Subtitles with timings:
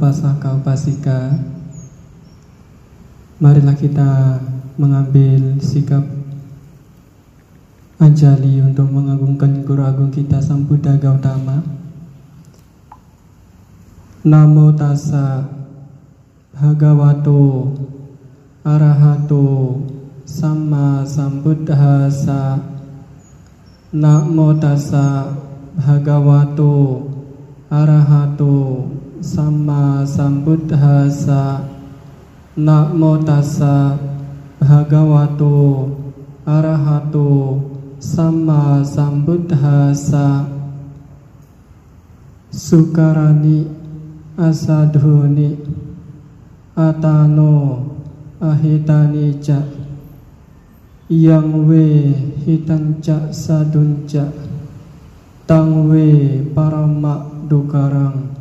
[0.00, 1.28] Upasaka Upasika
[3.36, 4.40] Marilah kita
[4.80, 6.00] mengambil sikap
[8.00, 11.60] Anjali untuk mengagungkan Guru Agung kita Sang Buddha Gautama.
[14.24, 15.44] Namo tassa
[16.56, 17.68] Bhagavato
[18.64, 19.84] Arahato
[20.24, 22.56] Sama Sambuddhasa.
[23.92, 25.28] Namo tassa
[25.76, 27.04] Bhagavato
[27.68, 28.56] Arahato
[29.20, 31.60] Sama Sambuddhasa
[32.56, 34.00] Namo tassa
[34.56, 35.92] Bhagavato
[36.48, 37.60] Arahato.
[38.00, 40.48] Sama Sambuddhasa
[42.48, 43.68] Sukarani
[44.40, 45.68] Asadhuni
[46.72, 47.92] Atano
[48.40, 49.60] Ahitani Ca.
[51.12, 51.84] Yang we
[52.48, 54.32] hitan ca sadun ca.
[55.44, 58.39] Tang we paramak dukarang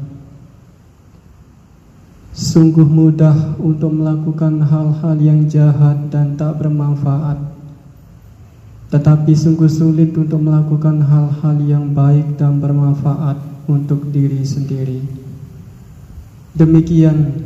[2.40, 7.60] Sungguh mudah untuk melakukan hal-hal yang jahat dan tak bermanfaat
[8.90, 13.38] tetapi sungguh sulit untuk melakukan hal-hal yang baik dan bermanfaat
[13.70, 15.06] untuk diri sendiri.
[16.58, 17.38] Demikian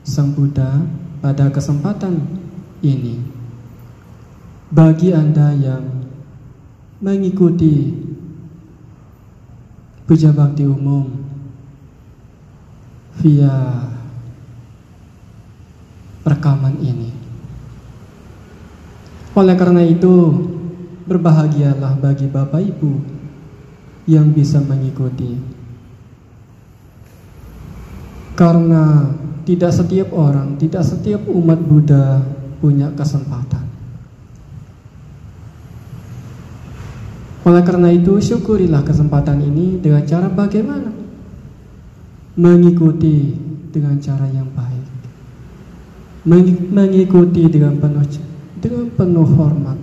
[0.06, 0.86] Sang Buddha
[1.26, 2.22] pada kesempatan
[2.86, 3.18] ini.
[4.70, 6.06] Bagi Anda yang
[7.02, 7.98] mengikuti
[10.06, 11.25] puja bakti umum
[13.22, 13.54] via
[16.26, 17.12] rekaman ini.
[19.36, 20.32] Oleh karena itu,
[21.06, 22.94] berbahagialah bagi Bapak Ibu
[24.08, 25.36] yang bisa mengikuti.
[28.36, 29.12] Karena
[29.44, 32.24] tidak setiap orang, tidak setiap umat Buddha
[32.64, 33.64] punya kesempatan.
[37.46, 40.95] Oleh karena itu, syukurilah kesempatan ini dengan cara bagaimana?
[42.36, 43.32] Mengikuti
[43.72, 44.86] dengan cara yang baik,
[46.72, 48.04] mengikuti dengan penuh
[48.60, 49.80] dengan penuh hormat,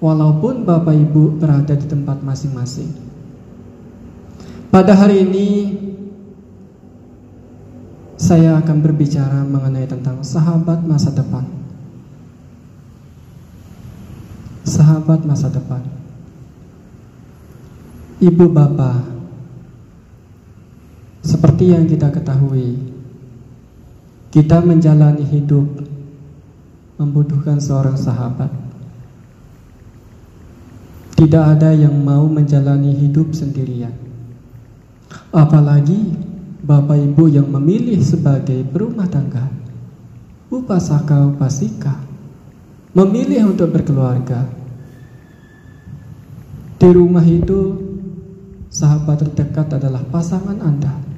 [0.00, 2.88] walaupun bapak ibu berada di tempat masing-masing.
[4.70, 5.48] Pada hari ini
[8.20, 11.44] saya akan berbicara mengenai tentang sahabat masa depan.
[14.62, 15.82] Sahabat masa depan.
[18.22, 19.19] Ibu bapak
[21.20, 22.80] seperti yang kita ketahui,
[24.32, 25.66] kita menjalani hidup
[26.96, 28.48] membutuhkan seorang sahabat.
[31.18, 33.92] Tidak ada yang mau menjalani hidup sendirian.
[35.28, 36.16] Apalagi
[36.64, 39.52] Bapak Ibu yang memilih sebagai berumah tangga,
[40.48, 42.00] upasaka upasika,
[42.96, 44.48] memilih untuk berkeluarga.
[46.80, 47.76] Di rumah itu,
[48.72, 51.09] sahabat terdekat adalah pasangan Anda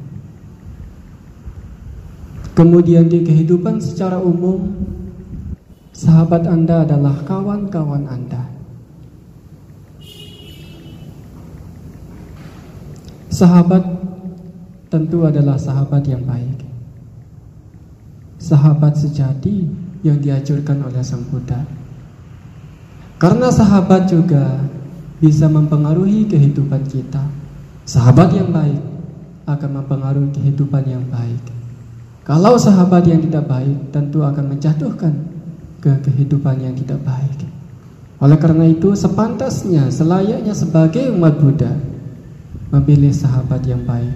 [2.52, 4.76] Kemudian di kehidupan secara umum,
[5.96, 8.44] sahabat Anda adalah kawan-kawan Anda.
[13.32, 13.80] Sahabat
[14.92, 16.60] tentu adalah sahabat yang baik.
[18.36, 19.64] Sahabat sejati
[20.04, 21.64] yang diajarkan oleh Sang Buddha.
[23.16, 24.60] Karena sahabat juga
[25.16, 27.24] bisa mempengaruhi kehidupan kita.
[27.88, 28.82] Sahabat yang baik
[29.48, 31.61] akan mempengaruhi kehidupan yang baik.
[32.22, 35.14] Kalau sahabat yang tidak baik tentu akan menjatuhkan
[35.82, 37.42] ke kehidupan yang tidak baik.
[38.22, 41.74] Oleh karena itu sepantasnya selayaknya sebagai umat Buddha
[42.70, 44.14] memilih sahabat yang baik.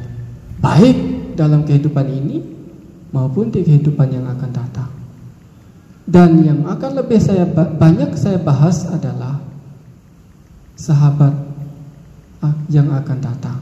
[0.62, 0.96] Baik
[1.34, 2.38] dalam kehidupan ini
[3.10, 4.90] maupun di kehidupan yang akan datang.
[6.06, 9.42] Dan yang akan lebih saya banyak saya bahas adalah
[10.78, 11.34] sahabat
[12.70, 13.58] yang akan datang.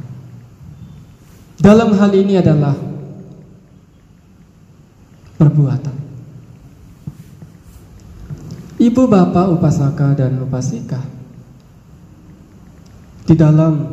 [1.57, 2.77] Dalam hal ini adalah
[5.45, 5.97] perbuatan.
[8.81, 11.05] Ibu bapak upasaka dan upasika
[13.29, 13.85] di dalam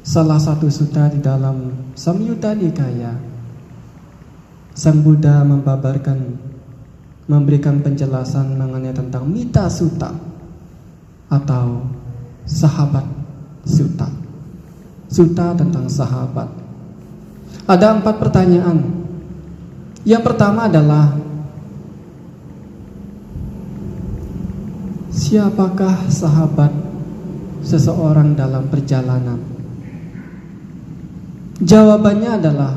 [0.00, 3.12] salah satu suta di dalam Samyutta Nikaya
[4.72, 6.18] Sang Buddha membabarkan
[7.28, 10.14] memberikan penjelasan mengenai tentang mita suta
[11.28, 11.84] atau
[12.48, 13.04] sahabat
[13.68, 14.08] suta.
[15.08, 16.48] Suta tentang sahabat.
[17.68, 18.97] Ada empat pertanyaan.
[20.06, 21.18] Yang pertama adalah
[25.10, 26.70] siapakah sahabat
[27.66, 29.40] seseorang dalam perjalanan?
[31.58, 32.72] Jawabannya adalah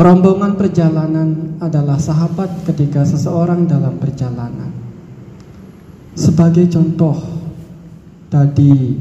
[0.00, 1.28] rombongan perjalanan
[1.62, 4.74] adalah sahabat ketika seseorang dalam perjalanan.
[6.18, 7.14] Sebagai contoh,
[8.26, 8.98] tadi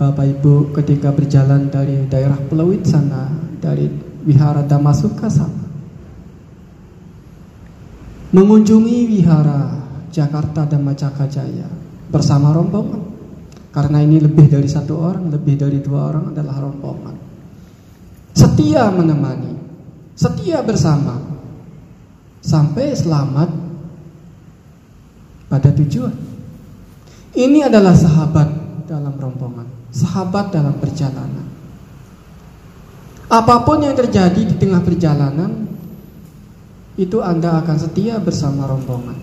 [0.00, 3.86] Bapak Ibu ketika berjalan dari daerah Pelawit sana, dari
[4.24, 5.64] Wihara Damasuka sana,
[8.32, 9.76] mengunjungi Wihara
[10.10, 11.68] Jakarta Damacaka Jaya
[12.10, 13.12] bersama rombongan.
[13.70, 17.14] Karena ini lebih dari satu orang, lebih dari dua orang adalah rombongan.
[18.34, 19.54] Setia menemani,
[20.18, 21.14] setia bersama,
[22.42, 23.48] sampai selamat
[25.46, 26.14] pada tujuan.
[27.30, 28.48] Ini adalah sahabat
[28.90, 31.46] dalam rombongan, sahabat dalam perjalanan.
[33.30, 35.70] Apa pun yang terjadi di tengah perjalanan,
[36.98, 39.14] itu Anda akan setia bersama rombongan.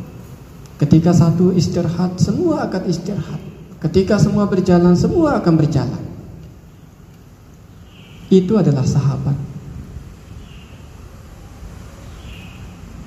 [0.80, 3.42] Ketika satu istirahat, semua akan istirahat.
[3.84, 6.04] Ketika semua berjalan, semua akan berjalan.
[8.32, 9.36] Itu adalah sahabat.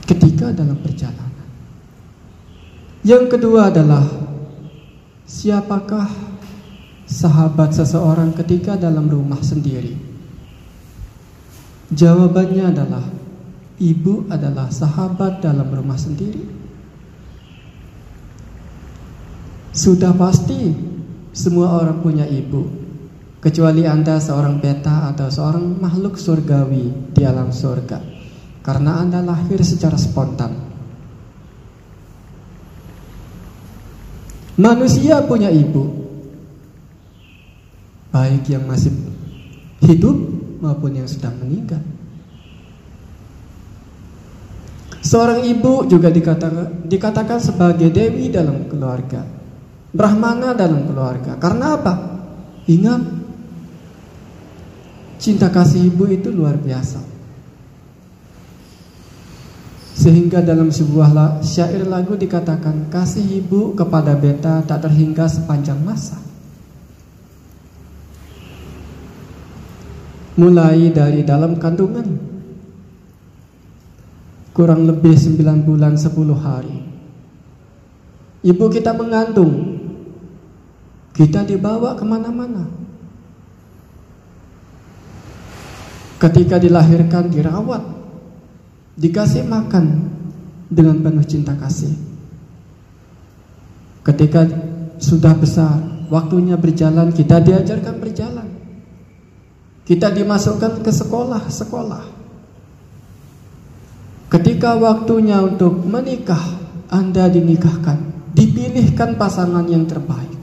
[0.04, 1.48] Ketika dalam perjalanan.
[3.00, 4.04] Yang kedua adalah
[5.24, 6.12] siapakah
[7.08, 10.09] sahabat seseorang ketika dalam rumah sendiri?
[11.90, 13.04] Jawabannya adalah
[13.82, 16.60] ibu adalah sahabat dalam rumah sendiri.
[19.70, 20.74] Sudah pasti
[21.30, 22.66] semua orang punya ibu
[23.38, 28.02] Kecuali anda seorang beta atau seorang makhluk surgawi di alam surga
[28.66, 30.52] Karena anda lahir secara spontan
[34.58, 35.86] Manusia punya ibu
[38.10, 38.90] Baik yang masih
[39.86, 40.18] hidup
[40.60, 41.82] maupun yang sudah meninggal
[45.00, 49.40] Seorang ibu juga dikatakan, dikatakan sebagai dewi dalam keluarga
[49.90, 51.34] Brahmana dalam keluarga.
[51.34, 51.94] Karena apa?
[52.70, 53.02] Ingat,
[55.18, 57.02] cinta kasih ibu itu luar biasa.
[60.00, 66.29] Sehingga dalam sebuah syair lagu dikatakan kasih ibu kepada beta tak terhingga sepanjang masa.
[70.38, 72.30] Mulai dari dalam kandungan
[74.54, 76.78] kurang lebih 9 bulan 10 hari.
[78.40, 79.80] Ibu kita mengandung
[81.12, 82.64] kita dibawa ke mana-mana.
[86.20, 87.80] Ketika dilahirkan dirawat,
[88.96, 90.12] dikasih makan
[90.68, 91.92] dengan penuh cinta kasih.
[94.04, 94.48] Ketika
[95.00, 95.80] sudah besar,
[96.12, 98.39] waktunya berjalan, kita diajarkan berjalan.
[99.84, 102.04] Kita dimasukkan ke sekolah-sekolah.
[104.30, 106.38] Ketika waktunya untuk menikah,
[106.86, 110.38] Anda dinikahkan, dipilihkan pasangan yang terbaik.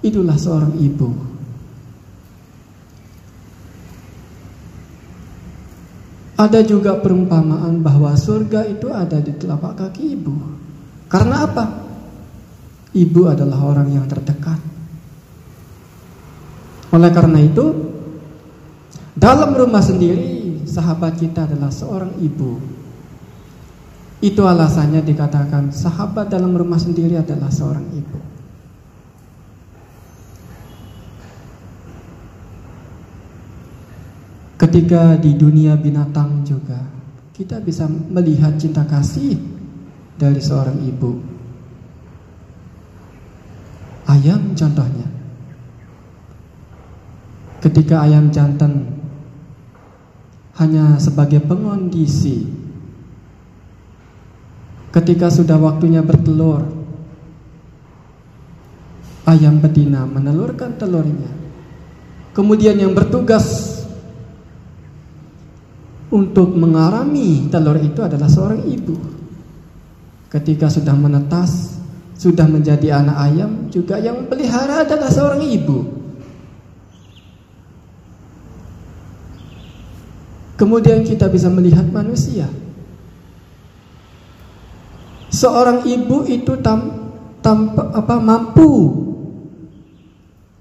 [0.00, 1.10] Itulah seorang ibu.
[6.38, 10.38] Ada juga perumpamaan bahwa surga itu ada di telapak kaki ibu.
[11.10, 11.64] Karena apa?
[12.94, 14.60] Ibu adalah orang yang terdekat.
[16.94, 17.87] Oleh karena itu,
[19.18, 22.62] dalam rumah sendiri, sahabat kita adalah seorang ibu.
[24.22, 28.18] Itu alasannya dikatakan sahabat dalam rumah sendiri adalah seorang ibu.
[34.58, 36.82] Ketika di dunia binatang juga
[37.30, 39.38] kita bisa melihat cinta kasih
[40.18, 41.22] dari seorang ibu.
[44.10, 45.06] Ayam contohnya.
[47.62, 48.97] Ketika ayam jantan
[50.58, 52.46] hanya sebagai pengondisi
[54.90, 56.66] ketika sudah waktunya bertelur
[59.28, 61.30] ayam betina menelurkan telurnya
[62.34, 63.78] kemudian yang bertugas
[66.08, 68.96] untuk mengarami telur itu adalah seorang ibu.
[70.28, 71.80] ketika sudah menetas,
[72.12, 75.88] sudah menjadi anak ayam, juga yang pelihara adalah seorang ibu.
[80.58, 82.50] Kemudian kita bisa melihat manusia.
[85.30, 89.06] Seorang ibu itu tam, tanpa apa mampu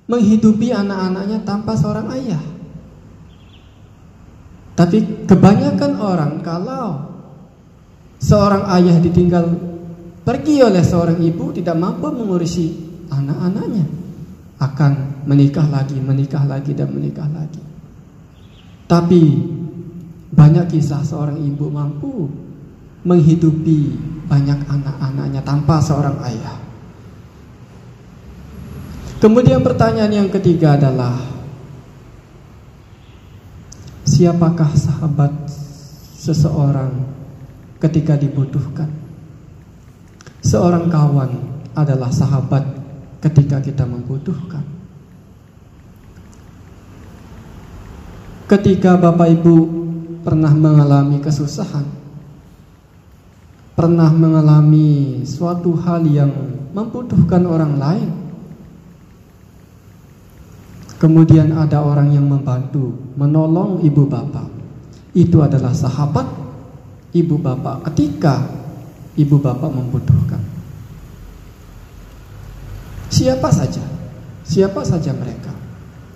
[0.06, 2.44] menghidupi anak-anaknya tanpa seorang ayah.
[4.78, 7.18] Tapi kebanyakan orang kalau
[8.22, 9.50] seorang ayah ditinggal
[10.22, 12.78] pergi oleh seorang ibu tidak mampu mengurusi
[13.10, 13.86] anak-anaknya
[14.62, 17.62] akan menikah lagi, menikah lagi dan menikah lagi.
[18.86, 19.22] Tapi
[20.38, 22.30] banyak kisah seorang ibu mampu
[23.02, 23.98] menghidupi
[24.30, 26.58] banyak anak-anaknya tanpa seorang ayah.
[29.18, 31.18] Kemudian pertanyaan yang ketiga adalah
[34.08, 35.30] Siapakah sahabat
[36.16, 36.90] seseorang
[37.78, 38.88] ketika dibutuhkan?
[40.42, 41.38] Seorang kawan
[41.76, 42.64] adalah sahabat
[43.20, 44.64] ketika kita membutuhkan.
[48.48, 49.56] Ketika Bapak Ibu
[50.28, 51.88] pernah mengalami kesusahan,
[53.80, 56.36] pernah mengalami suatu hal yang
[56.76, 58.12] membutuhkan orang lain,
[60.98, 64.50] Kemudian ada orang yang membantu, menolong ibu bapak.
[65.14, 66.26] Itu adalah sahabat
[67.14, 68.42] ibu bapak ketika
[69.14, 70.42] ibu bapak membutuhkan.
[73.14, 73.86] Siapa saja,
[74.42, 75.54] siapa saja mereka,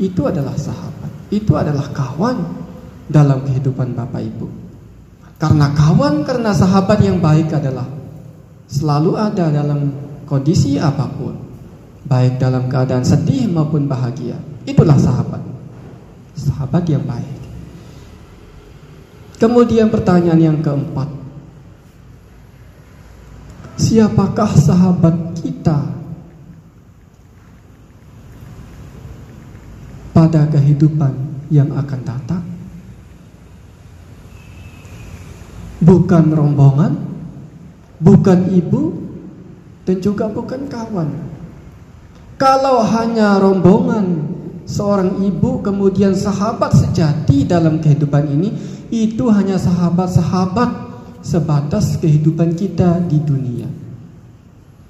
[0.01, 2.60] itu adalah sahabat, itu adalah kawan
[3.11, 4.47] dalam kehidupan bapak ibu.
[5.35, 7.85] Karena kawan, karena sahabat yang baik adalah
[8.71, 9.91] selalu ada dalam
[10.23, 11.35] kondisi apa pun,
[12.07, 15.41] baik dalam keadaan sedih maupun bahagia Itulah sahabat.
[16.37, 17.39] Sahabat yang baik.
[19.41, 21.09] Kemudian pertanyaan yang keempat.
[23.81, 25.81] Siapakah sahabat kita
[30.13, 31.13] pada kehidupan
[31.49, 32.40] yang akan datang?
[35.81, 36.93] Bukan rombongan,
[37.97, 38.93] bukan ibu,
[39.85, 41.09] dan juga bukan kawan.
[42.37, 44.29] Kalau hanya rombongan
[44.65, 48.49] seorang ibu kemudian sahabat sejati dalam kehidupan ini
[48.89, 50.69] itu hanya sahabat-sahabat
[51.21, 53.69] sebatas kehidupan kita di dunia.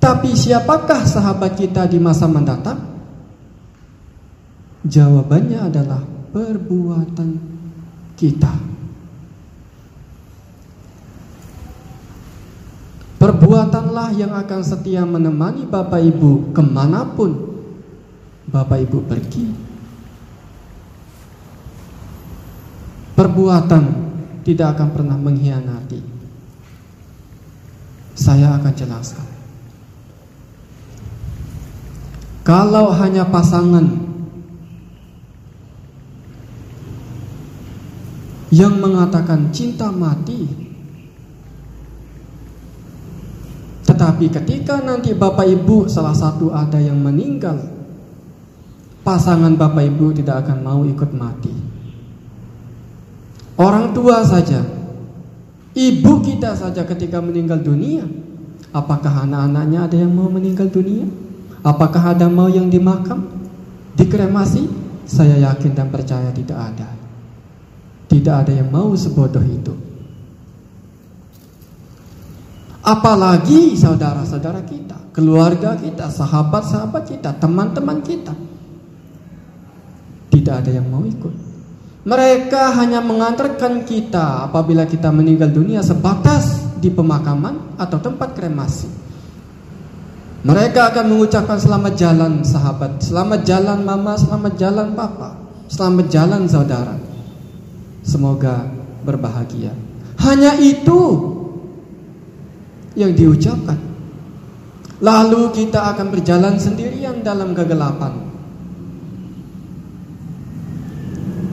[0.01, 2.79] Tapi siapakah sahabat kita di masa mendatang?
[4.81, 6.01] Jawabannya adalah
[6.33, 7.29] perbuatan
[8.17, 8.70] kita.
[13.21, 17.53] Perbuatanlah yang akan setia menemani Bapak Ibu ke mana pun
[18.49, 19.71] Bapak Ibu pergi.
[23.21, 23.83] perbuatan
[24.41, 26.01] tidak akan pernah mengkhianati.
[28.17, 29.29] Saya akan jelaskan.
[32.41, 33.85] Kalau hanya pasangan
[38.49, 40.70] yang mengatakan cinta mati,
[43.91, 47.59] tetapi ketika nanti Bapak Ibu salah satu ada yang meninggal,
[49.03, 51.51] pasangan Bapak Ibu tidak akan mau ikut mati.
[53.59, 54.63] Orang tua saja,
[55.75, 58.07] ibu kita saja ketika meninggal dunia,
[58.71, 61.03] apakah anak-anaknya ada yang mau meninggal dunia?
[61.59, 63.27] Apakah ada mau yang dimakam,
[63.99, 64.71] dikremasi?
[65.03, 66.87] Saya yakin dan percaya tidak ada.
[68.07, 69.75] Tidak ada yang mau sebodoh itu.
[72.91, 78.35] Apalagi saudara-saudara kita, keluarga kita, sahabat-sahabat kita, teman-teman kita.
[80.27, 81.31] Tidak ada yang mau ikut.
[82.03, 88.91] Mereka hanya mengantarkan kita apabila kita meninggal dunia sebatas di pemakaman atau tempat kremasi.
[90.43, 95.37] Mereka akan mengucapkan selamat jalan sahabat, selamat jalan mama, selamat jalan papa,
[95.69, 96.97] selamat jalan saudara.
[98.03, 98.67] Semoga
[99.05, 99.77] berbahagia.
[100.17, 101.37] Hanya itu
[102.97, 103.79] yang diucapkan.
[105.01, 108.31] Lalu kita akan berjalan sendirian dalam kegelapan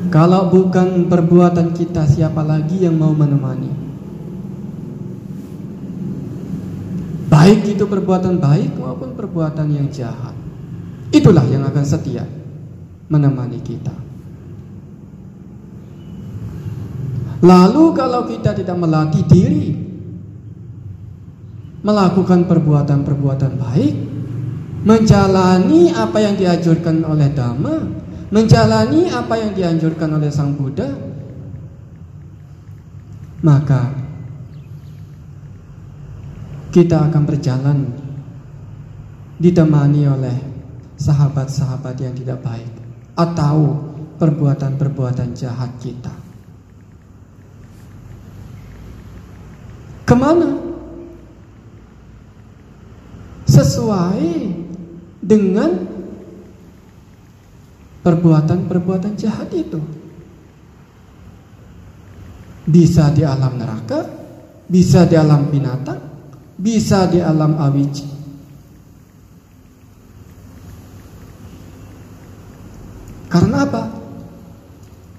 [0.09, 3.69] Kalau bukan perbuatan kita, siapa lagi yang mau menemani?
[7.29, 10.33] Baik itu perbuatan baik maupun perbuatan yang jahat.
[11.13, 12.25] Itulah yang akan setia
[13.13, 13.93] menemani kita.
[17.45, 19.88] Lalu kalau kita tidak melatih diri
[21.83, 23.95] melakukan perbuatan-perbuatan baik,
[24.83, 27.77] menjalani apa yang diajurkan oleh Dhamma,
[28.35, 30.91] menjalani apa yang dianjurkan oleh Sang Buddha,
[33.41, 33.95] maka
[36.75, 37.79] kita akan berjalan
[39.39, 40.37] ditemani oleh
[40.99, 42.75] sahabat-sahabat yang tidak baik
[43.15, 43.79] atau
[44.19, 46.11] perbuatan-perbuatan jahat kita.
[50.03, 50.68] Ke mana?
[53.49, 54.29] Sesuai
[55.25, 55.71] dengan
[58.05, 59.81] perbuatan-perbuatan jahat itu.
[62.69, 64.05] Bisa di alam neraka,
[64.69, 66.01] bisa di alam binatang,
[66.57, 68.09] bisa di alam awiji.
[73.29, 73.85] Karena apa?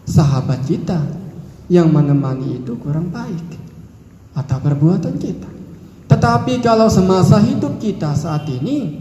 [0.09, 0.97] Sahabat kita
[1.69, 3.57] yang menemani itu kurang baik
[4.33, 5.58] atau perbuatan kita.
[6.19, 8.91] Tetapi kalau semasa hidup kita saat ini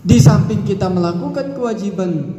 [0.00, 2.32] di samping kita melakukan kewajiban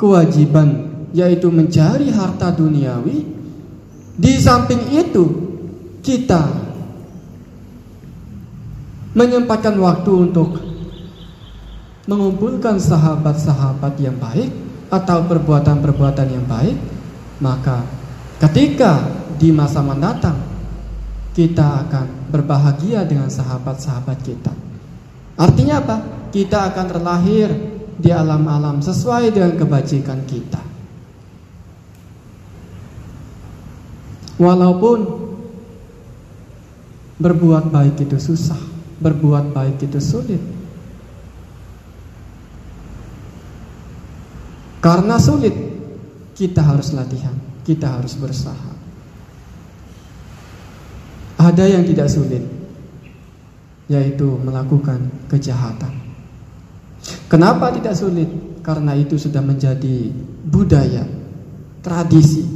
[0.00, 3.28] kewajiban yaitu mencari harta duniawi,
[4.16, 5.24] di samping itu
[6.00, 6.48] kita
[9.12, 10.64] menyempatkan waktu untuk
[12.08, 14.48] mengumpulkan sahabat-sahabat yang baik
[14.88, 16.76] atau perbuatan-perbuatan yang baik,
[17.44, 17.84] maka
[18.40, 19.04] ketika
[19.36, 20.51] di masa mendatang
[21.32, 24.52] kita akan berbahagia dengan sahabat-sahabat kita.
[25.40, 25.96] Artinya apa?
[26.28, 27.48] Kita akan terlahir
[27.96, 30.60] di alam-alam sesuai dengan kebajikan kita.
[34.36, 34.98] Walaupun
[37.22, 38.58] berbuat baik itu susah,
[39.00, 40.42] berbuat baik itu sulit.
[44.82, 45.54] Karena sulit,
[46.34, 48.81] kita harus latihan, kita harus berusaha.
[51.42, 52.46] Ada yang tidak sulit,
[53.90, 55.90] yaitu melakukan kejahatan.
[57.26, 58.30] Kenapa tidak sulit?
[58.62, 60.06] Karena itu sudah menjadi
[60.46, 61.02] budaya,
[61.82, 62.46] tradisi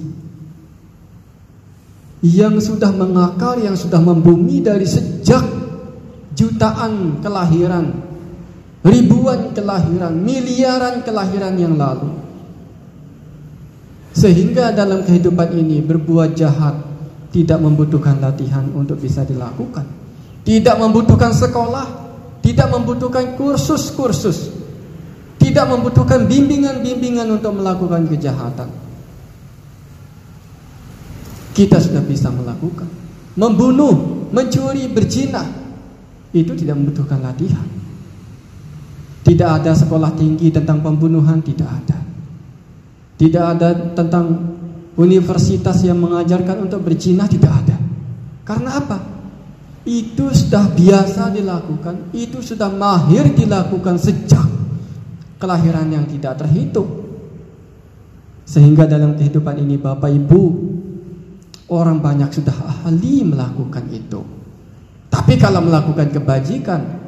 [2.23, 5.43] yang sudah mengakar, yang sudah membumi dari sejak
[6.39, 8.07] jutaan kelahiran
[8.87, 12.15] ribuan kelahiran, miliaran kelahiran yang lalu.
[14.17, 16.86] Sehingga dalam kehidupan ini berbuat jahat
[17.37, 19.85] tidak membutuhkan latihan untuk bisa dilakukan.
[20.41, 21.85] Tidak membutuhkan sekolah,
[22.41, 24.65] tidak membutuhkan kursus-kursus.
[25.37, 28.73] Tidak membutuhkan bimbingan-bimbingan untuk melakukan kejahatan.
[31.53, 32.89] Kita sudah bisa melakukan.
[33.37, 35.45] Membunuh, mencuri, berzina.
[36.33, 37.69] Itu tidak membutuhkan latihan.
[39.29, 41.99] Tidak ada sekolah tinggi tentang pembunuhan, tidak ada.
[43.21, 44.56] Tidak ada tentang
[44.97, 47.77] universitas yang mengajarkan untuk berzina, tidak ada.
[48.43, 48.99] Karena apa?
[49.87, 54.47] Itu sudah biasa dilakukan, itu sudah mahir dilakukan sejak
[55.39, 57.07] kelahiran yang tidak terhitung.
[58.47, 60.43] Sehingga dalam kehidupan ini Bapak Ibu,
[61.71, 64.21] orang banyak sudah ahli melakukan itu.
[65.11, 67.06] Tapi kalau melakukan kebajikan,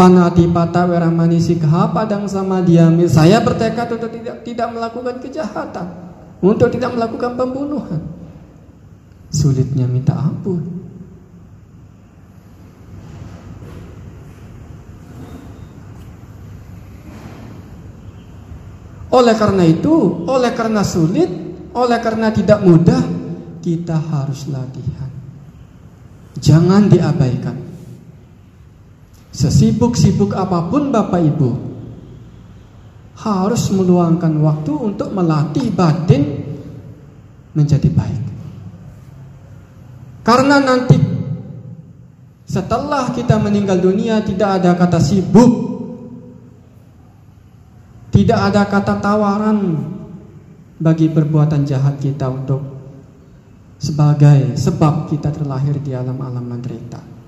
[0.00, 3.04] Panati pata weramani sikha padang sama diamil.
[3.04, 5.92] Saya bertekad untuk tidak tidak melakukan kejahatan,
[6.40, 8.00] untuk tidak melakukan pembunuhan.
[9.28, 10.64] Sulitnya minta ampun.
[19.12, 21.28] Oleh karena itu, oleh karena sulit,
[21.76, 23.04] oleh karena tidak mudah,
[23.60, 25.12] kita harus latihan.
[26.40, 27.69] Jangan diabaikan.
[29.30, 31.50] Sesibuk-sibuk apa pun Bapak Ibu
[33.20, 36.22] harus meluangkan waktu untuk melatih batin
[37.54, 38.22] menjadi baik.
[40.24, 40.96] Karena nanti
[42.48, 45.70] setelah kita meninggal dunia tidak ada kata sibuk.
[48.10, 49.58] Tidak ada kata tawaran
[50.76, 52.60] bagi perbuatan jahat kita untuk
[53.80, 57.19] sebagai sebab kita terlahir di alam-alam menderita.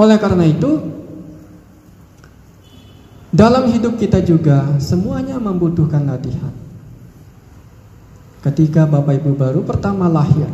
[0.00, 0.80] Oleh karena itu,
[3.28, 6.56] dalam hidup kita juga semuanya membutuhkan latihan.
[8.40, 10.48] Ketika Bapak Ibu baru pertama lahir,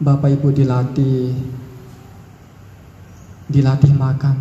[0.00, 1.36] Bapak Ibu dilatih
[3.52, 4.36] dilatih makan,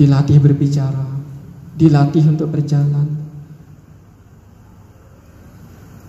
[0.00, 1.04] dilatih berbicara,
[1.76, 3.25] dilatih untuk berjalan,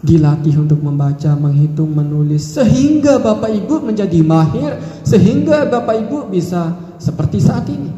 [0.02, 7.42] dilatih untuk membaca, menghitung, menulis sehingga Bapak Ibu menjadi mahir, sehingga Bapak Ibu bisa seperti
[7.42, 7.90] saat ini.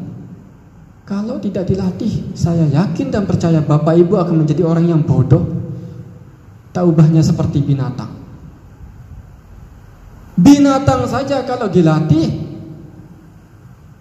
[1.04, 5.42] Kalau tidak dilatih, saya yakin dan percaya Bapak Ibu akan menjadi orang yang bodoh.
[6.70, 8.14] Tak ubahnya seperti binatang.
[10.38, 12.30] Binatang saja kalau dilatih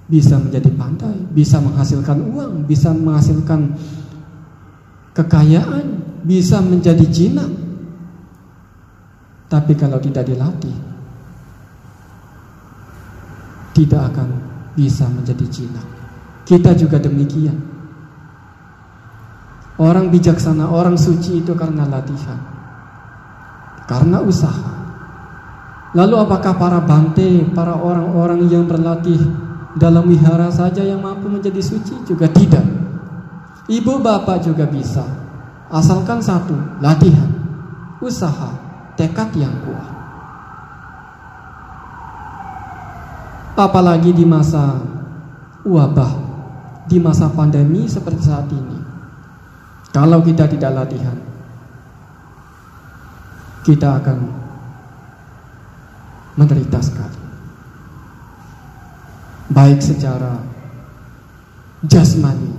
[0.10, 3.74] bisa menjadi pandai, bisa menghasilkan uang, bisa menghasilkan
[5.18, 5.86] kekayaan,
[6.24, 7.59] bisa menjadi jinak.
[9.50, 10.78] Tapi kalau tidak dilatih,
[13.74, 14.28] tidak akan
[14.78, 15.88] bisa menjadi jinak.
[16.46, 17.58] Kita juga demikian.
[19.80, 22.38] Orang bijaksana, orang suci itu karena latihan.
[23.90, 24.76] Karena usaha.
[25.98, 29.18] Lalu apakah para bante, para orang-orang yang berlatih
[29.80, 32.06] dalam wihara saja yang mampu menjadi suci?
[32.06, 32.62] Juga tidak.
[33.66, 35.02] Ibu bapak juga bisa.
[35.70, 37.30] Asalkan satu, latihan,
[38.02, 38.69] usaha,
[39.00, 39.88] tekad yang kuat.
[43.56, 44.76] Apalagi di masa
[45.64, 46.12] wabah,
[46.92, 48.80] di masa pandemi seperti saat ini.
[49.96, 51.16] Kalau kita tidak latihan,
[53.64, 54.18] kita akan
[56.36, 57.20] menderita sekali.
[59.50, 60.40] Baik secara
[61.84, 62.54] jasmani,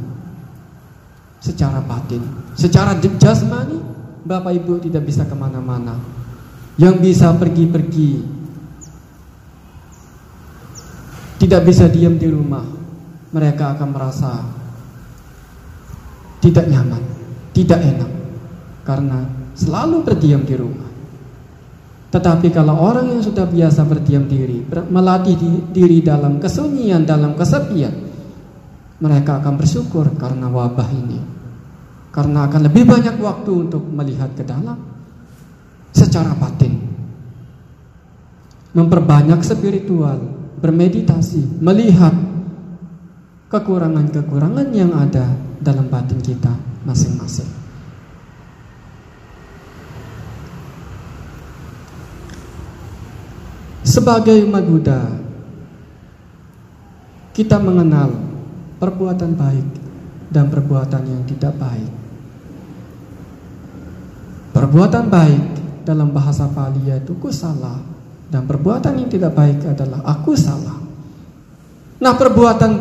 [1.40, 2.20] secara batin.
[2.58, 3.78] Secara jasmani,
[4.26, 6.19] Bapak Ibu tidak bisa ke mana-mana.
[6.80, 8.10] Yang bisa pergi-pergi,
[11.36, 12.64] tidak bisa diam di rumah,
[13.36, 14.32] mereka akan merasa
[16.40, 17.04] tidak nyaman,
[17.52, 18.10] tidak enak,
[18.88, 20.88] karena selalu berdiam di rumah.
[22.10, 25.36] Tetapi kalau orang yang sudah biasa berdiam diri, melatih
[25.70, 27.92] diri dalam kesunyian, dalam kesepian,
[28.98, 31.20] mereka akan bersyukur karena wabah ini.
[32.10, 34.74] Karena akan lebih banyak waktu untuk melihat ke dalam
[35.94, 36.69] secara batin.
[38.70, 40.18] Memperbanyak spiritual,
[40.62, 42.14] bermeditasi, melihat
[43.50, 46.54] kekurangan-kekurangan yang ada dalam batin kita
[46.86, 47.50] masing-masing.
[53.82, 55.02] Sebagai umat Buddha,
[57.34, 58.14] kita mengenal
[58.78, 59.66] perbuatan baik
[60.30, 61.90] dan perbuatan yang tidak baik.
[64.54, 65.44] Perbuatan baik
[65.82, 67.82] dalam bahasa Pali yaitu kusala
[68.30, 70.78] dan perbuatan yang tidak baik adalah aku salah.
[72.00, 72.72] Nah, perbuatan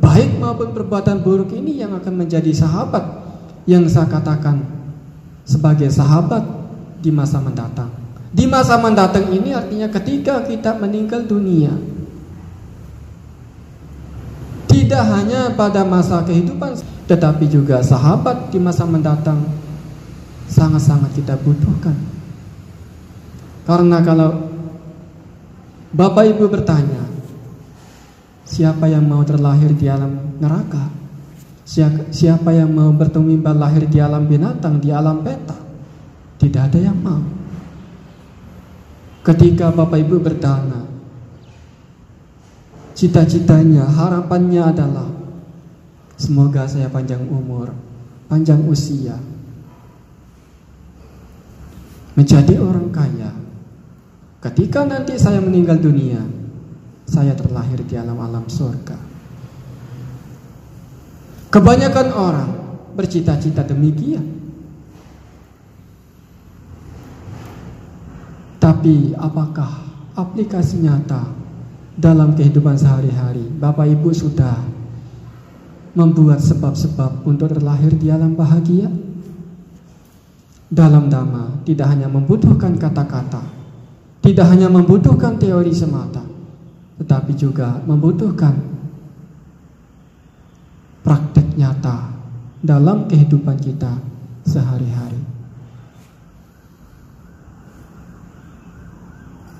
[0.00, 3.04] baik maupun perbuatan buruk ini yang akan menjadi sahabat
[3.68, 4.64] yang saya katakan
[5.44, 6.42] sebagai sahabat
[7.04, 7.92] di masa mendatang.
[8.34, 11.70] Di masa mendatang ini artinya ketika kita meninggal dunia.
[14.66, 16.74] Tidak hanya pada masa kehidupan,
[17.06, 19.38] tetapi juga sahabat di masa mendatang
[20.50, 21.94] sangat-sangat kita butuhkan.
[23.64, 24.53] Karena kalau
[25.94, 27.06] Bapak Ibu bertanya,
[28.42, 30.90] siapa yang mau terlahir di alam neraka?
[32.10, 35.54] Siapa yang mau bertemu lahir di alam binatang, di alam peta?
[36.42, 37.22] Tidak ada yang mau.
[39.22, 40.82] Ketika Bapak Ibu bertanya,
[42.98, 45.08] cita-citanya, harapannya adalah
[46.18, 47.70] semoga saya panjang umur,
[48.26, 49.14] panjang usia,
[52.18, 53.43] menjadi orang kaya.
[54.44, 56.20] Ketika nanti saya meninggal dunia,
[57.08, 59.00] saya terlahir di alam-alam surga.
[61.48, 62.50] Kebanyakan orang
[62.92, 64.20] bercita-cita demikian.
[68.60, 69.80] Tapi apakah
[70.12, 71.24] aplikasi nyata
[71.96, 74.60] dalam kehidupan sehari-hari Bapak Ibu sudah
[75.96, 78.92] membuat sebab-sebab untuk terlahir di alam bahagia?
[80.68, 83.63] Dalam dhamma tidak hanya membutuhkan kata-kata,
[84.24, 86.24] tidak hanya membutuhkan teori semata,
[86.96, 88.56] tetapi juga membutuhkan
[91.04, 92.08] praktek nyata
[92.64, 94.00] dalam kehidupan kita
[94.48, 95.20] sehari-hari.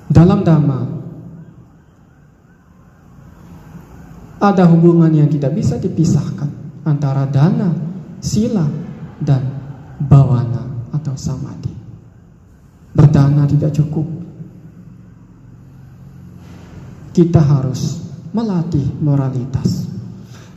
[0.08, 0.80] Dalam dhamma
[4.40, 6.48] ada hubungan yang tidak bisa dipisahkan
[6.88, 7.68] antara dana,
[8.24, 8.64] sila,
[9.20, 9.44] dan
[10.00, 11.76] bawana atau samadhi.
[12.96, 14.23] Berdana tidak cukup.
[17.14, 18.02] Kita harus
[18.34, 19.86] melatih moralitas.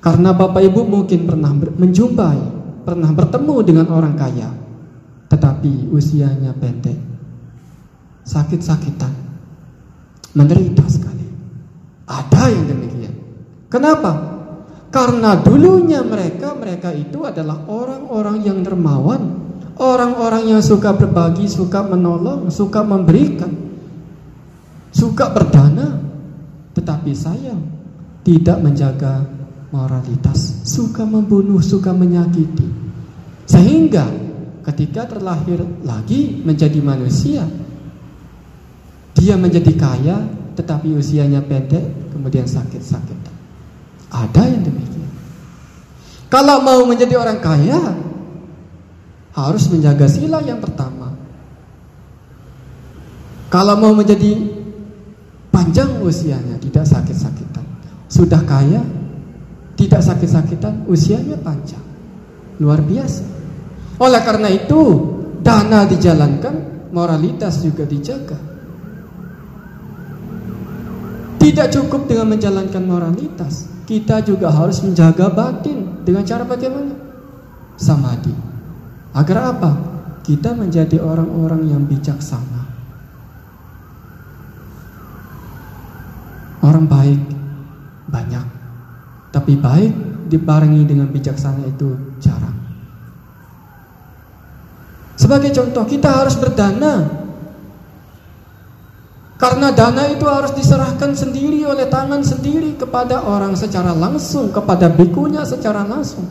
[0.02, 2.42] Karena Bapak Ibu mungkin pernah menjumpai,
[2.82, 4.50] pernah bertemu dengan orang kaya,
[5.30, 6.98] tetapi usianya pendek,
[8.26, 9.14] sakit-sakitan,
[10.34, 11.28] menderita sekali.
[12.08, 13.14] Ada yang demikian.
[13.68, 14.12] Kenapa?
[14.88, 19.20] Karena dulunya mereka mereka itu adalah orang-orang yang dermawan,
[19.76, 23.52] orang-orang yang suka berbagi, suka menolong, suka memberikan,
[24.96, 26.07] suka berdana,
[26.78, 27.58] tetapi sayang
[28.22, 29.26] tidak menjaga
[29.74, 32.70] moralitas, suka membunuh, suka menyakiti.
[33.50, 34.06] Sehingga
[34.70, 37.50] ketika terlahir lagi menjadi manusia,
[39.18, 40.18] dia menjadi kaya
[40.54, 43.18] tetapi usianya pendek kemudian sakit-sakit.
[44.14, 45.12] Ada yang demikian.
[46.28, 47.80] Kalau mau menjadi orang kaya,
[49.34, 51.14] harus menjaga sila yang pertama.
[53.48, 54.36] Kalau mau menjadi
[55.68, 57.66] panjang usianya, tidak sakit-sakitan.
[58.08, 58.80] Sudah kaya,
[59.76, 61.84] tidak sakit-sakitan, usianya panjang.
[62.64, 63.28] Luar biasa.
[64.00, 64.80] Oleh karena itu,
[65.44, 68.40] dana dijalankan, moralitas juga dijaga.
[71.36, 76.96] Tidak cukup dengan menjalankan moralitas, kita juga harus menjaga batin dengan cara bagaimana?
[77.76, 78.32] Samadhi.
[79.12, 79.72] Agar apa?
[80.24, 82.67] Kita menjadi orang-orang yang bijaksana.
[86.68, 87.24] Orang baik
[88.12, 88.46] banyak,
[89.32, 92.60] tapi baik dibarengi dengan bijaksana itu jarang.
[95.16, 97.08] Sebagai contoh, kita harus berdana
[99.38, 105.46] karena dana itu harus diserahkan sendiri oleh tangan sendiri kepada orang secara langsung, kepada bikunya
[105.46, 106.26] secara langsung.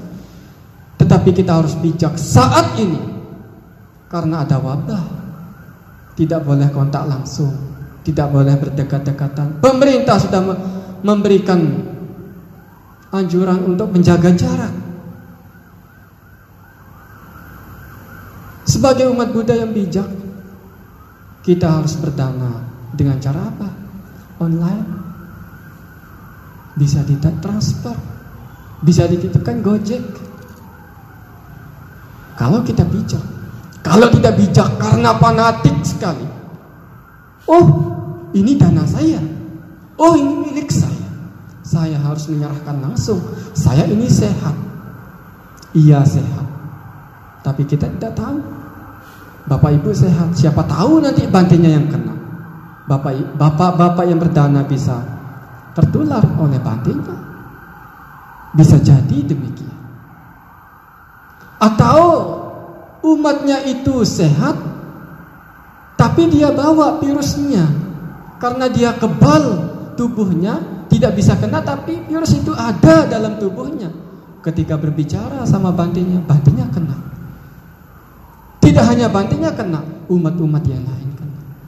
[0.99, 2.99] Tetapi kita harus bijak saat ini.
[4.11, 5.05] Karena ada wabah.
[6.17, 7.53] Tidak boleh kontak langsung,
[8.07, 9.59] tidak boleh berdekat-dekatan.
[9.59, 10.39] Pemerintah sudah
[11.03, 11.59] memberikan
[13.11, 14.71] anjuran untuk menjaga jarak.
[18.63, 20.07] Sebagai umat Buddha yang bijak,
[21.43, 22.63] kita harus berdana
[22.95, 23.69] dengan cara apa?
[24.39, 24.87] Online.
[26.79, 27.97] Bisa ditransfer.
[28.87, 30.05] Bisa dititipkan Gojek.
[32.39, 33.25] Kalau kita bijak.
[33.81, 36.27] Kalau tidak bijak karena fanatik sekali.
[37.49, 37.96] Oh,
[38.37, 39.21] ini dana saya.
[39.97, 41.09] Oh, ini milik saya.
[41.65, 43.19] Saya harus menyerahkan langsung.
[43.57, 44.53] Saya ini sehat.
[45.73, 46.47] Iya sehat.
[47.41, 48.39] Tapi kita tidak tahu.
[49.49, 50.37] Bapak Ibu sehat.
[50.37, 52.17] Siapa tahu nanti bantinya yang kena
[52.87, 55.03] bapak-bapak yang berdana bisa
[55.75, 57.19] tertular oleh batinnya.
[58.57, 59.75] Bisa jadi demikian.
[61.61, 62.01] Atau
[63.05, 64.57] umatnya itu sehat,
[65.99, 67.69] tapi dia bawa virusnya
[68.37, 69.45] karena dia kebal
[69.95, 73.91] tubuhnya tidak bisa kena, tapi virus itu ada dalam tubuhnya.
[74.45, 76.97] Ketika berbicara sama bantinya, bantinya kena.
[78.63, 81.07] Tidak hanya bantinya kena, umat-umat yang lain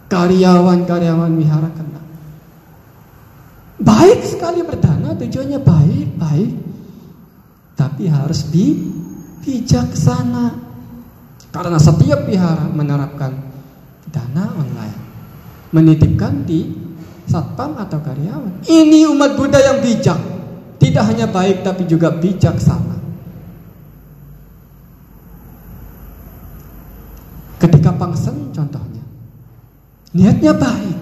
[0.09, 2.01] karyawan-karyawan wihara kena.
[3.79, 6.53] Baik sekali berdana, tujuannya baik, baik.
[7.79, 8.75] Tapi harus bi
[9.45, 10.67] bijaksana.
[11.49, 13.33] Karena setiap wihara menerapkan
[14.11, 14.98] dana online.
[15.75, 16.73] Menitipkan di
[17.29, 18.65] satpam atau karyawan.
[18.65, 20.21] Ini umat Buddha yang bijak.
[20.79, 22.97] Tidak hanya baik tapi juga bijaksana.
[27.59, 28.99] Ketika pangsen contohnya
[30.19, 30.99] Niatnya baik,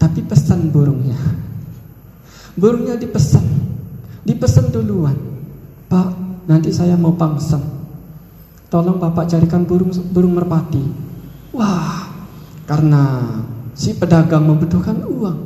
[0.00, 1.14] tapi pesan burungnya.
[2.58, 3.46] Burungnya dipesan,
[4.26, 5.14] dipesan duluan.
[5.86, 6.10] Pak,
[6.50, 7.62] nanti saya mau pangsen.
[8.66, 10.82] Tolong bapak carikan burung burung merpati.
[11.54, 12.09] Wah,
[12.70, 13.26] karena
[13.74, 15.38] si pedagang membutuhkan uang,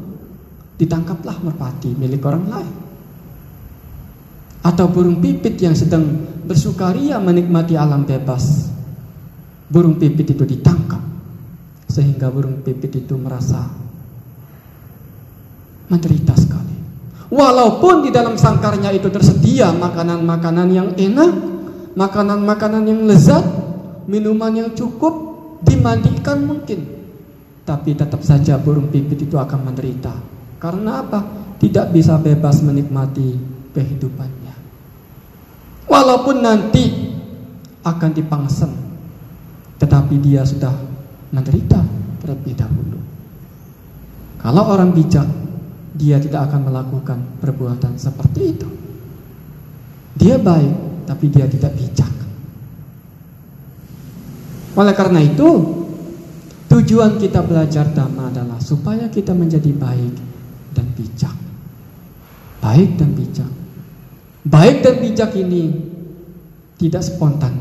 [0.77, 2.75] ditangkaplah merpati milik orang lain.
[4.61, 6.05] Atau burung pipit yang sedang
[6.45, 8.69] bersukaria menikmati alam bebas.
[9.73, 11.01] Burung pipit itu ditangkap
[11.89, 13.73] sehingga burung pipit itu merasa
[15.89, 16.77] menderita sekali.
[17.33, 21.33] Walaupun di dalam sangkarnya itu tersedia makanan-makanan yang enak,
[21.97, 23.45] makanan-makanan yang lezat,
[24.05, 25.15] minuman yang cukup,
[25.65, 27.04] dimandikan mungkin.
[27.65, 30.13] Tapi tetap saja burung pipit itu akan menderita.
[30.61, 31.21] Karena apa?
[31.57, 33.41] Tidak bisa bebas menikmati
[33.73, 34.55] kehidupannya.
[35.89, 36.85] Walaupun nanti
[37.85, 38.73] akan dipangsen,
[39.81, 40.73] tetapi dia sudah
[41.33, 41.81] menderita
[42.21, 43.01] terlebih dahulu.
[44.41, 45.25] Kalau orang bijak,
[45.97, 48.69] dia tidak akan melakukan perbuatan seperti itu.
[50.21, 52.13] Dia baik, tapi dia tidak bijak.
[54.75, 55.49] Oleh karena itu,
[56.75, 60.15] tujuan kita belajar dhamma adalah supaya kita menjadi baik
[60.75, 61.37] dan bijak.
[62.59, 63.53] Baik dan bijak.
[64.43, 65.71] Baik dan bijak ini
[66.83, 67.55] tidak spontan.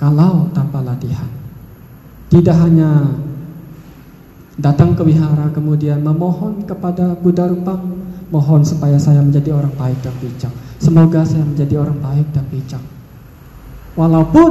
[0.00, 1.28] Kalau tanpa latihan.
[2.26, 3.06] Tidak hanya
[4.56, 8.00] datang ke wihara kemudian memohon kepada Buddha Rupang,
[8.32, 10.52] mohon supaya saya menjadi orang baik dan bijak.
[10.80, 12.82] Semoga saya menjadi orang baik dan bijak.
[13.94, 14.50] Walaupun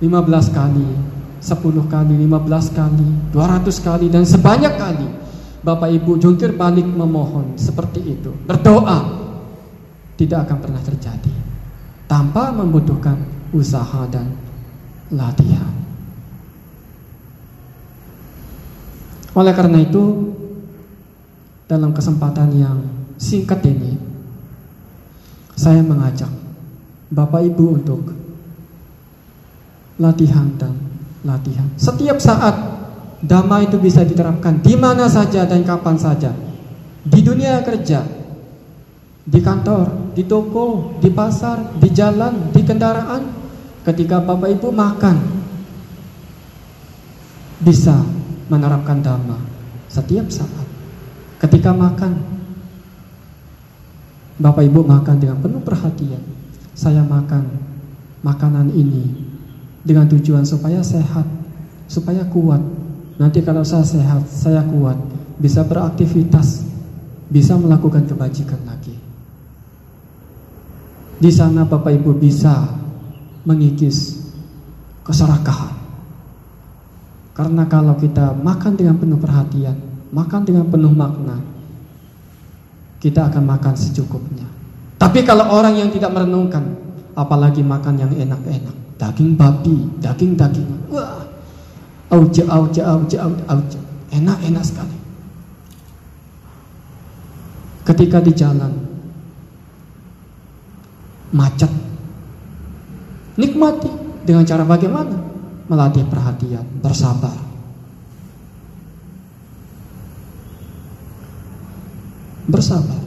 [0.00, 0.88] 15 kali,
[1.40, 5.08] 10 kali, 15 kali, 200 kali dan sebanyak kali
[5.60, 9.28] Bapak Ibu jungkir balik memohon seperti itu, berdoa
[10.16, 11.32] tidak akan pernah terjadi
[12.04, 13.16] tanpa membutuhkan
[13.56, 14.36] usaha dan
[15.12, 15.72] latihan.
[19.36, 20.34] Oleh karena itu,
[21.70, 22.78] dalam kesempatan yang
[23.14, 23.94] singkat ini
[25.54, 26.32] saya mengajak
[27.14, 28.00] Bapak Ibu untuk
[30.02, 30.89] latihan dan
[31.24, 31.68] latihan.
[31.76, 32.56] Setiap saat
[33.20, 36.32] damai itu bisa diterapkan di mana saja dan kapan saja.
[37.00, 38.04] Di dunia kerja,
[39.24, 43.22] di kantor, di toko, di pasar, di jalan, di kendaraan,
[43.84, 45.16] ketika Bapak Ibu makan
[47.60, 47.96] bisa
[48.48, 49.38] menerapkan dhamma
[49.88, 50.66] setiap saat.
[51.40, 52.40] Ketika makan
[54.40, 56.24] Bapak Ibu makan dengan penuh perhatian.
[56.72, 57.44] Saya makan
[58.24, 59.29] makanan ini
[59.80, 61.24] dengan tujuan supaya sehat,
[61.88, 62.60] supaya kuat.
[63.20, 64.96] Nanti kalau saya sehat, saya kuat,
[65.36, 66.64] bisa beraktivitas,
[67.28, 68.96] bisa melakukan kebajikan lagi.
[71.20, 72.64] Di sana Bapak Ibu bisa
[73.44, 74.24] mengikis
[75.04, 75.76] keserakahan.
[77.36, 79.76] Karena kalau kita makan dengan penuh perhatian,
[80.12, 81.40] makan dengan penuh makna,
[83.00, 84.44] kita akan makan secukupnya.
[85.00, 86.76] Tapi kalau orang yang tidak merenungkan,
[87.16, 91.24] apalagi makan yang enak-enak, daging babi, daging-daging, wah,
[92.12, 93.80] auja, auja, auja, auja,
[94.12, 94.96] enak-enak sekali.
[97.88, 98.72] Ketika di jalan,
[101.32, 101.72] macet,
[103.40, 103.88] nikmati
[104.28, 105.16] dengan cara bagaimana?
[105.70, 107.50] Melatih perhatian, bersabar.
[112.50, 112.98] bersabar.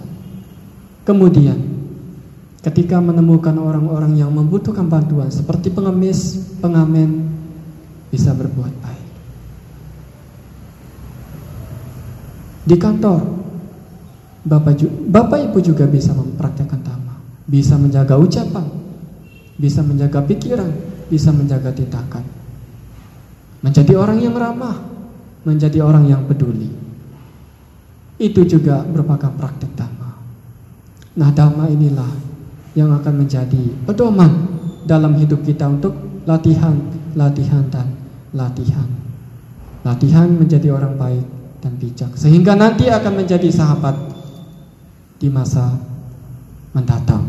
[1.03, 1.59] Kemudian,
[2.63, 7.27] ketika menemukan orang-orang yang membutuhkan bantuan seperti pengemis, pengamen,
[8.07, 9.09] bisa berbuat baik.
[12.63, 13.19] Di kantor,
[14.47, 14.79] Bapak,
[15.11, 18.63] Bapak Ibu juga bisa mempraktekkan dhamma, bisa menjaga ucapan,
[19.59, 20.71] bisa menjaga pikiran,
[21.11, 22.23] bisa menjaga tindakan.
[23.59, 24.79] Menjadi orang yang ramah,
[25.43, 26.71] menjadi orang yang peduli
[28.23, 30.11] itu juga merupakan praktek dhamma.
[31.19, 32.32] Nah, dhamma inilah
[32.73, 34.49] yang akan menjadi pedoman
[34.83, 35.93] dalam hidup kita untuk
[36.25, 36.73] latihan,
[37.13, 37.87] latihan dan
[38.33, 38.89] latihan.
[39.83, 41.25] Latihan menjadi orang baik
[41.59, 43.95] dan bijak sehingga nanti akan menjadi sahabat
[45.19, 45.75] di masa
[46.71, 47.23] mendatang.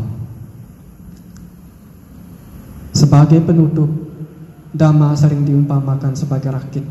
[2.95, 3.91] Sebagai penutup,
[4.71, 6.85] dhamma sering diumpamakan sebagai rakit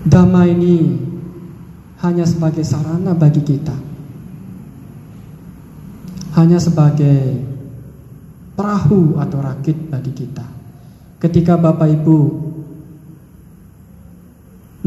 [0.00, 0.96] Dhamma ini
[2.00, 3.89] hanya sebagai sarana bagi kita.
[6.40, 7.36] Hanya sebagai
[8.56, 10.46] perahu atau rakit bagi kita.
[11.20, 12.18] Ketika Bapak Ibu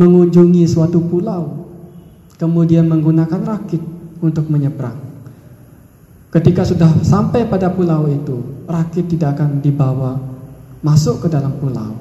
[0.01, 1.69] mengunjungi suatu pulau,
[2.41, 3.85] kemudian menggunakan rakit
[4.17, 4.97] untuk menyeberang.
[6.33, 10.17] Ketika sudah sampai pada pulau itu, rakit tidak akan dibawa
[10.81, 11.93] masuk ke dalam pulau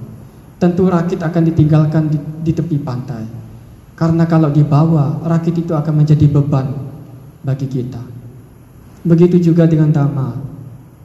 [0.62, 3.26] tentu rakit akan ditinggalkan di, di tepi pantai.
[3.98, 6.70] Karena kalau dibawa, rakit itu akan menjadi beban
[7.42, 7.98] bagi kita.
[9.02, 10.38] Begitu juga dengan dhamma.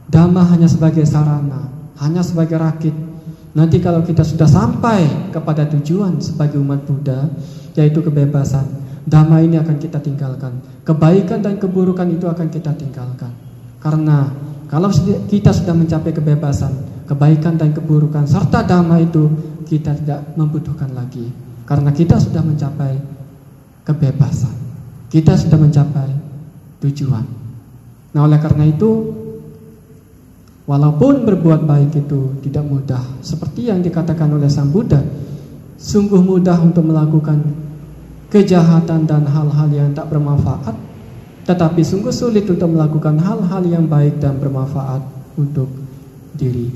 [0.08, 2.94] Dhamma hanya sebagai sarana, hanya sebagai rakit.
[3.58, 7.26] Nanti kalau kita sudah sampai kepada tujuan sebagai umat Buddha,
[7.74, 8.64] yaitu kebebasan,
[9.04, 10.62] dhamma ini akan kita tinggalkan.
[10.86, 13.34] Kebaikan dan keburukan itu akan kita tinggalkan.
[13.82, 14.30] Karena
[14.70, 14.88] kalau
[15.28, 19.28] kita sudah mencapai kebebasan, kebaikan dan keburukan serta dhamma itu
[19.68, 21.28] kita tidak membutuhkan lagi
[21.68, 22.96] karena kita sudah mencapai
[23.84, 24.56] kebebasan.
[25.08, 26.08] Kita sudah mencapai
[26.84, 27.37] tujuan.
[28.16, 28.90] Nah, oleh karena itu
[30.64, 35.00] walaupun berbuat baik itu tidak mudah seperti yang dikatakan oleh Sang Buddha,
[35.76, 37.40] sungguh mudah untuk melakukan
[38.28, 40.76] kejahatan dan hal-hal yang tak bermanfaat,
[41.48, 45.00] tetapi sungguh sulit untuk melakukan hal-hal yang baik dan bermanfaat
[45.36, 45.68] untuk
[46.36, 46.68] diri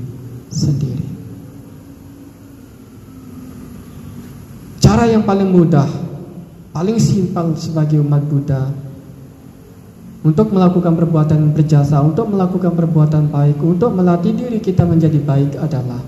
[0.49, 1.05] sendiri.
[4.81, 5.89] Cara yang paling mudah,
[6.73, 8.69] paling simpel sebagai umat Buddha
[10.23, 15.99] untuk melakukan perbuatan berjasa, untuk melakukan perbuatan baik, untuk melatih diri kita menjadi baik adalah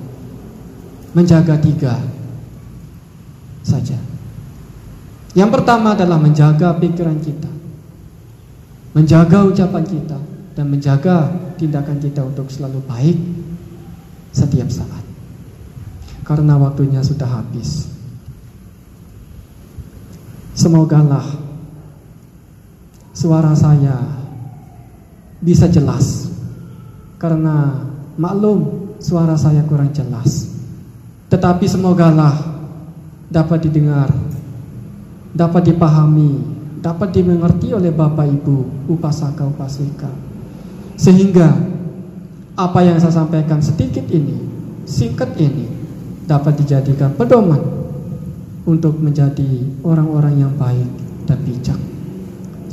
[1.11, 1.99] menjaga tiga
[3.59, 3.99] saja.
[5.35, 7.51] Yang pertama adalah menjaga pikiran kita,
[8.95, 10.17] menjaga ucapan kita,
[10.55, 13.19] dan menjaga tindakan kita untuk selalu baik
[14.31, 15.03] setiap saat.
[16.23, 17.91] Karena waktunya sudah habis.
[20.55, 21.44] Semogalah
[23.15, 23.95] suara saya
[25.39, 26.27] bisa jelas.
[27.15, 27.79] Karena
[28.19, 30.51] maklum suara saya kurang jelas.
[31.31, 32.35] Tetapi semogalah
[33.31, 34.11] dapat didengar,
[35.31, 36.43] dapat dipahami,
[36.83, 40.11] dapat dimengerti oleh Bapak Ibu upasaka upasika.
[40.99, 41.49] Sehingga
[42.55, 44.37] apa yang saya sampaikan sedikit ini,
[44.85, 45.65] singkat ini
[46.29, 47.59] dapat dijadikan pedoman
[48.69, 50.89] untuk menjadi orang-orang yang baik
[51.25, 51.94] dan bijak.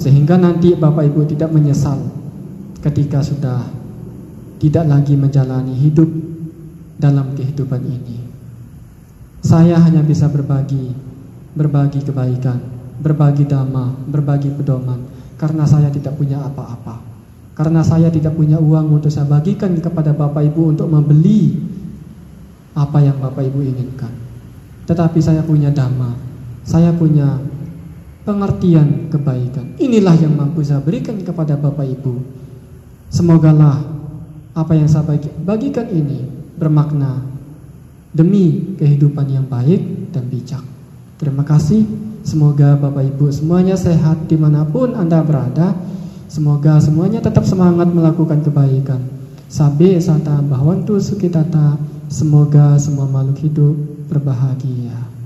[0.02, 2.02] Sehingga nanti Bapak Ibu tidak menyesal
[2.82, 3.62] ketika sudah
[4.58, 6.10] tidak lagi menjalani hidup
[6.98, 8.18] dalam kehidupan ini.
[9.46, 10.90] Saya hanya bisa berbagi,
[11.54, 12.58] berbagi kebaikan,
[12.98, 15.06] berbagi dhamma, berbagi pedoman,
[15.38, 16.98] karena saya tidak punya apa-apa.
[17.54, 21.62] Karena saya tidak punya uang untuk saya bagikan kepada Bapak Ibu untuk membeli
[22.74, 24.10] apa yang Bapak Ibu inginkan.
[24.90, 26.10] Tetapi saya punya dhamma,
[26.66, 27.38] saya punya
[28.22, 29.74] pengertian kebaikan.
[29.78, 32.14] Inilah yang mampu saya berikan kepada Bapak Ibu.
[33.12, 33.82] Semogalah
[34.52, 35.04] apa yang saya
[35.42, 36.24] bagikan ini
[36.56, 37.24] bermakna
[38.12, 40.62] demi kehidupan yang baik dan bijak.
[41.18, 41.84] Terima kasih.
[42.22, 45.74] Semoga Bapak Ibu semuanya sehat di mana pun Anda berada.
[46.30, 49.02] Semoga semuanya tetap semangat melakukan kebaikan.
[49.50, 51.76] Sabe sata bahwantu sukitata.
[52.12, 53.74] Semoga semua makhluk hidup
[54.12, 55.21] berbahagia.